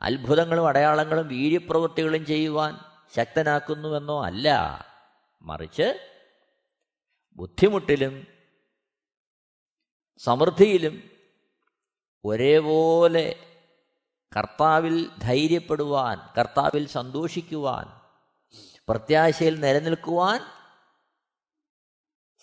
[0.00, 2.78] അത്ഭുതങ്ങളും അടയാളങ്ങളും വീര്യപ്രവൃത്തികളും ചെയ്യുവാൻ
[3.16, 4.48] ശക്തനാക്കുന്നുവെന്നോ അല്ല.
[5.42, 6.10] മറിച്ച്
[7.36, 8.26] ബുദ്ധിമുട്ടിലും
[10.18, 11.10] സമൃദ്ധിയിലും
[12.24, 13.36] ഒരേപോലെ
[14.36, 18.00] കർത്താവിൽ ധൈര്യപ്പെടുവാൻ കർത്താവിൽ സന്തോഷിക്കുവാൻ
[18.88, 20.40] പ്രത്യാശയിൽ നിലനിൽക്കുവാൻ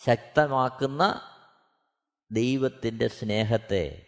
[0.05, 1.21] ശക്തമാക്കുന്ന
[2.31, 4.05] ദൈവത്തിന്റെ സ്നേഹത്തെ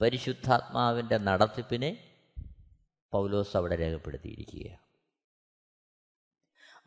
[0.00, 2.16] പരിശുദ്ധാത്മാവിന്റെ നടത്തിപ്പിനെ
[3.12, 4.78] പൗലോസ് അവിടെ രേഖപ്പെടുത്തിയിരിക്കുക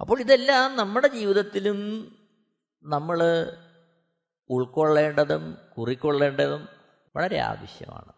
[0.01, 1.77] അപ്പോൾ ഇതെല്ലാം നമ്മുടെ ജീവിതത്തിലും
[2.83, 3.19] നമ്മൾ
[4.49, 6.67] ഉൾക്കൊള്ളേണ്ടതും കുറിക്കൊള്ളേണ്ടതും
[7.15, 8.13] വളരെ ആവശ്യമാണ്.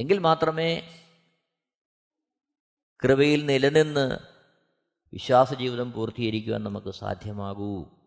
[0.00, 1.00] എങ്കിൽ മാത്രമേ
[3.04, 4.18] കൃപയിൽ നിലനിന്ന്
[5.12, 8.01] വിശ്വാസ ജീവിതം പൂർത്തീകരിക്കുവാൻ നമുക്ക് സാധ്യമാകൂ.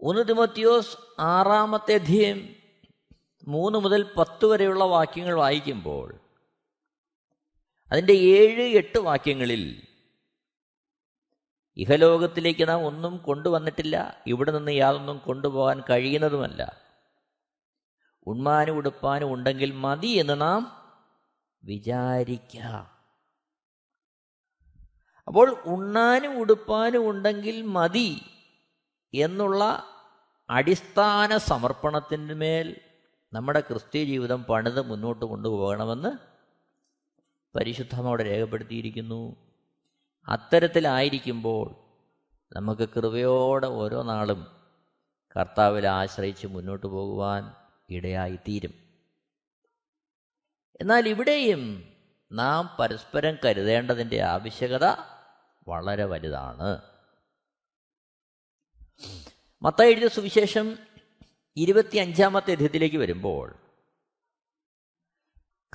[0.00, 2.54] ഒന്ന് തിമത്തിയോസ് ആറാമത്തെ അധ്യയം
[3.48, 6.20] മൂന്ന് മുതൽ പത്ത് വരെയുള്ള വാക്യങ്ങൾ വായിക്കുമ്പോൾ
[7.92, 9.82] അതിന്റെ ഏഴ് എട്ട് വാക്യങ്ങളിൽ
[11.76, 16.82] ഇഹലോകത്തിലേക്ക് നാം ഒന്നും കൊണ്ടുവന്നിട്ടില്ല ഇവിടെ നിന്ന് യാതൊന്നും കൊണ്ടുപോകാൻ കഴിയുന്നതുമല്ല.
[18.26, 20.92] ഉണ്മാനും ഉടുപ്പാനും ഉണ്ടെങ്കിൽ മതി എന്ന് നാം
[21.64, 22.98] വിചാരിക്കാം.
[25.26, 28.22] അപ്പോൾ ഉണ്ണാനും ഉടുപ്പാനും ഉണ്ടെങ്കിൽ മതി
[29.14, 29.84] എന്നുള്ള
[30.50, 32.76] അടിസ്ഥാന സമർപ്പണത്തിന്മേൽ
[33.32, 36.16] നമ്മുടെ ക്രിസ്ത്യ ജീവിതം പണിത് മുന്നോട്ട് കൊണ്ടുപോകണമെന്ന്
[37.56, 39.36] പരിശുദ്ധമോടെ രേഖപ്പെടുത്തിയിരിക്കുന്നു.
[40.28, 41.74] അത്തരത്തിലായിരിക്കുമ്പോൾ
[42.56, 44.46] നമുക്ക് കൃപയോടെ ഓരോ നാളും
[45.36, 47.52] കർത്താവിൽ ആശ്രയിച്ച് മുന്നോട്ട് പോകുവാൻ
[47.90, 48.74] ഇടയായിത്തീരും.
[50.80, 51.92] എന്നാൽ ഇവിടെയും
[52.32, 54.84] നാം പരസ്പരം കരുതേണ്ടതിന്റെ ആവശ്യകത
[55.68, 56.87] വളരെ വലുതാണ്.
[59.62, 60.78] മത്ത എഴുതിയ സുവിശേഷം
[61.56, 63.56] ഇരുപത്തി അഞ്ചാമത്തെ അധ്യയത്തിലേക്ക് വരുമ്പോൾ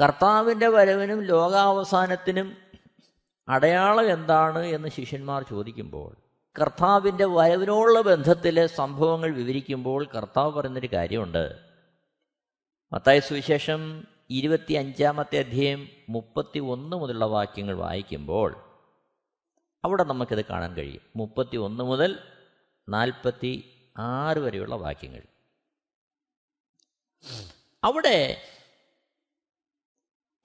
[0.01, 2.57] കർത്താവിന്റെ വരവിനും ലോകാവസാനത്തിനും
[3.47, 6.15] അടയാളം എന്താണ് എന്ന് ശിഷ്യന്മാർ ചോദിക്കുമ്പോൾ
[6.61, 11.59] കർത്താവിന്റെ വരവിനോടുള്ള ബന്ധത്തിലെ സംഭവങ്ങൾ വിവരിക്കുമ്പോൾ കർത്താവ് പറയുന്നൊരു കാര്യമുണ്ട്.
[12.93, 18.63] മത്തായ സുവിശേഷം ഇരുപത്തി അഞ്ചാമത്തെ അധ്യായം മുപ്പത്തി ഒന്ന് മുതലുള്ള വാക്യങ്ങൾ വായിക്കുമ്പോൾ
[19.83, 21.01] അവിടെ നമുക്കിത് കാണാൻ കഴിയും.
[21.15, 22.32] മുപ്പത്തി ഒന്ന് മുതൽ
[22.89, 25.21] നാൽപ്പത്തി ആറ് വരെയുള്ള വാക്യങ്ങൾ.
[27.83, 28.41] അവിടെ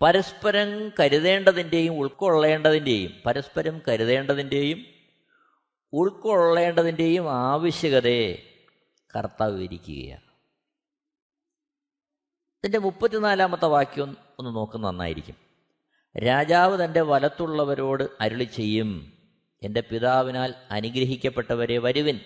[0.02, 4.84] പരസ്പരം കരുതേണ്ടതിന്റെയും ഉൾക്കൊള്ളേണ്ടതിന്റെയും പരസ്പരം കരുതേണ്ടതിന്റെയും
[5.92, 8.56] ഉൾക്കൊള്ളേണ്ടതിന്റെയും ആവശ്യകതയെ
[9.16, 10.28] കർത്താവ് വിവരിക്കുകയാണ്
[12.58, 15.36] ഇതിന്റെ മുപ്പത്തിനാലാമത്തെ വാക്യം ഒന്ന് നോക്കുന്ന നന്നായിരിക്കും.
[16.18, 19.17] രാജാവ് തന്റെ വലത്തുള്ളവരോട് അരുളി ചെയ്യും.
[19.62, 22.20] എന്റെ പിതാവിനാൽ അനുഗ്രഹിക്കപ്പെട്ടവരെ വരുവിൻ.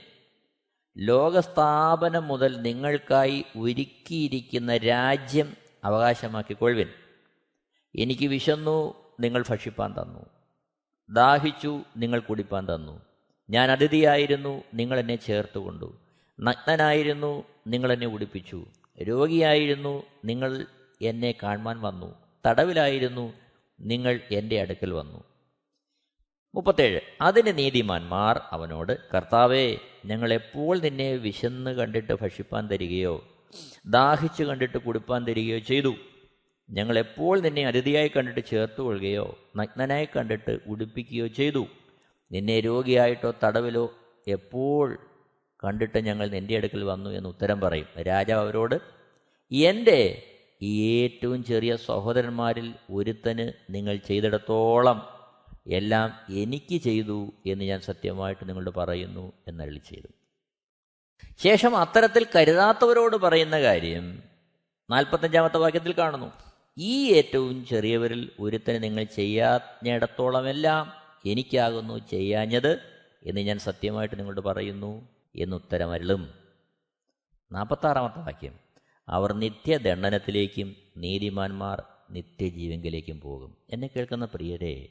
[0.98, 6.88] ലോകസ്ഥാപനം മുതൽ നിങ്ങൾക്കായി ഒരുക്കിയിരിക്കുന്ന രാജ്യം അവകാശമാക്കിക്കൊള്ളുവിൻ.
[7.96, 10.26] എനിക്ക് വിശന്നു നിങ്ങൾ ഭക്ഷിപ്പാൻ തന്നു.
[11.10, 13.00] ദാഹിച്ചു നിങ്ങൾ കുടിപ്പാൻ തന്നു.
[13.50, 15.98] ഞാൻ അതിഥിയായിരുന്നു നിങ്ങൾ എന്നെ ചേർത്തുകൊണ്ടു.
[16.40, 18.64] നഗ്നനായിരുന്നു നിങ്ങൾ എന്നെ ഉടുപ്പിച്ചു.
[19.02, 20.66] രോഗിയായിരുന്നു നിങ്ങൾ
[21.02, 22.14] എന്നെ കാണുവാൻ വന്നു.
[22.46, 23.32] തടവിലായിരുന്നു
[23.80, 25.31] നിങ്ങൾ എന്റെ അടുക്കൽ വന്നു.
[26.54, 27.00] മുപ്പത്തേഴ്.
[27.20, 33.24] അതിന് നീതിമാന്മാർ അവനോട് കർത്താവേ ഞങ്ങൾ എപ്പോൾ നിന്നെ വിശന്ന് കണ്ടിട്ട് ഭക്ഷിപ്പാൻ തരികയോ
[33.86, 35.94] ദാഹിച്ചു കണ്ടിട്ട് കുടിപ്പാൻ തരികയോ ചെയ്തു?
[36.70, 41.66] ഞങ്ങൾ എപ്പോൾ നിന്നെ അതിഥിയായി കണ്ടിട്ട് ചേർത്ത് കൊള്ളുകയോ നഗ്നനായി കണ്ടിട്ട് ഉടുപ്പിക്കുകയോ ചെയ്തു?
[42.32, 43.92] നിന്നെ രോഗിയായിട്ടോ തടവിലോ
[44.28, 44.98] എപ്പോൾ
[45.64, 47.10] കണ്ടിട്ട് ഞങ്ങൾ നിന്റെ അടുക്കൽ വന്നു?
[47.10, 47.86] എന്ന് ഉത്തരം പറയും.
[48.02, 48.80] രാജാവ് അവരോട്
[49.52, 50.22] എന്റെ
[50.62, 55.11] ഏറ്റവും ചെറിയ സഹോദരന്മാരിൽ ഒരുത്തന് നിങ്ങൾ ചെയ്തിടത്തോളം
[55.66, 60.06] എല്ലാം എനിക്ക് ചെയ്തു എന്ന് ഞാൻ സത്യമായിട്ട് നിങ്ങളോട് പറയുന്നു എന്നരളി ചെയ്തു.
[61.38, 64.22] ശേഷം അത്തരത്തിൽ കരുതാത്തവരോട് പറയുന്ന കാര്യം
[64.90, 66.32] നാൽപ്പത്തഞ്ചാമത്തെ വാക്യത്തിൽ കാണുന്നു.
[66.78, 70.92] ഈ ഏറ്റവും ചെറിയവരിൽ ഒരുത്തന് നിങ്ങൾ ചെയ്യാഞ്ഞിടത്തോളമെല്ലാം
[71.26, 72.78] എനിക്കാകുന്നു ചെയ്യാഞ്ഞത്
[73.22, 76.34] എന്ന് ഞാൻ സത്യമായിട്ട് നിങ്ങളോട് പറയുന്നു എന്നുത്തരമരളും.
[77.52, 78.58] നാൽപ്പത്താറാമത്തെ വാക്യം.
[79.08, 83.56] അവർ നിത്യദണ്ഡനത്തിലേക്കും നീതിമാന്മാർ നിത്യജീവങ്കിലേക്കും പോകും.
[83.70, 84.88] എന്നെ കേൾക്കുന്ന പ്രിയരെ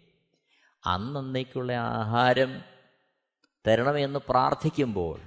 [0.85, 2.61] അന്നേക്കുള്ള ആഹാരം
[3.67, 5.19] തരണമെന്ന് പ്രാർത്ഥിക്കുമ്പോൾ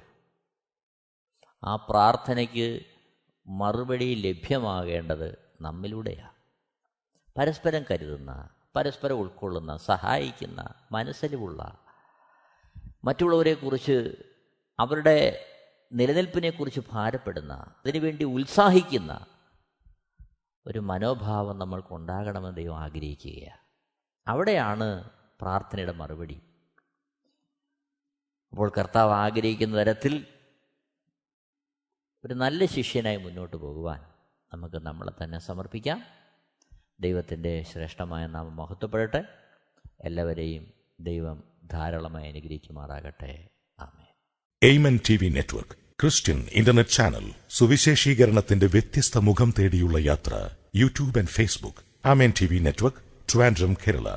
[1.64, 2.86] ആ പ്രാർത്ഥനയ്ക്ക്
[3.48, 6.34] മറുപടി ലഭ്യമാകേണ്ടത് നമ്മിലൂടെയാണ്
[7.36, 11.78] പരസ്പരം കരുതുന്ന പരസ്പരം ഉൾക്കൊള്ളുന്ന സഹായിക്കുന്ന മനസ്സിലുമുള്ള
[13.04, 14.26] മറ്റുള്ളവരെക്കുറിച്ച്
[14.78, 15.40] അവരുടെ
[15.92, 19.26] നിലനിൽപ്പിനെക്കുറിച്ച് ഭാരപ്പെടുന്ന അതിനുവേണ്ടി ഉത്സാഹിക്കുന്ന
[20.66, 23.60] ഒരു മനോഭാവം നമ്മൾക്കുണ്ടാകണമെന്ന് ദൈവം ആഗ്രഹിക്കുകയാണ്
[24.26, 25.04] അവിടെയാണ്
[25.40, 26.40] പ്രാർത്ഥനയുടെ മറുപടി.
[28.50, 30.26] അപ്പോൾ കർത്താവ് ആഗ്രഹിക്കുന്ന തരത്തിൽ
[32.24, 34.00] ഒരു നല്ല ശിഷ്യനായി മുന്നോട്ട് പോകുവാൻ
[34.52, 36.04] നമുക്ക് നമ്മളെ തന്നെ സമർപ്പിക്കാം.
[37.00, 39.24] ദൈവത്തിന്റെ ശ്രേഷ്ഠമായ നാമം മഹത്വപ്പെടട്ടെ.
[40.00, 43.48] എല്ലാവരെയും ദൈവം ധാരാളമായി അനുഗ്രഹിക്കുമാറാകട്ടെ.
[44.62, 52.08] Amen T V network Christian internet channel സുവിശേഷീകരണത്തിന്റെ വ്യത്യസ്ത മുഖം തേടിയുള്ള യാത്ര YouTube and Facebook.
[52.08, 52.98] Amen T V network
[53.32, 54.16] Trivandrum Kerala.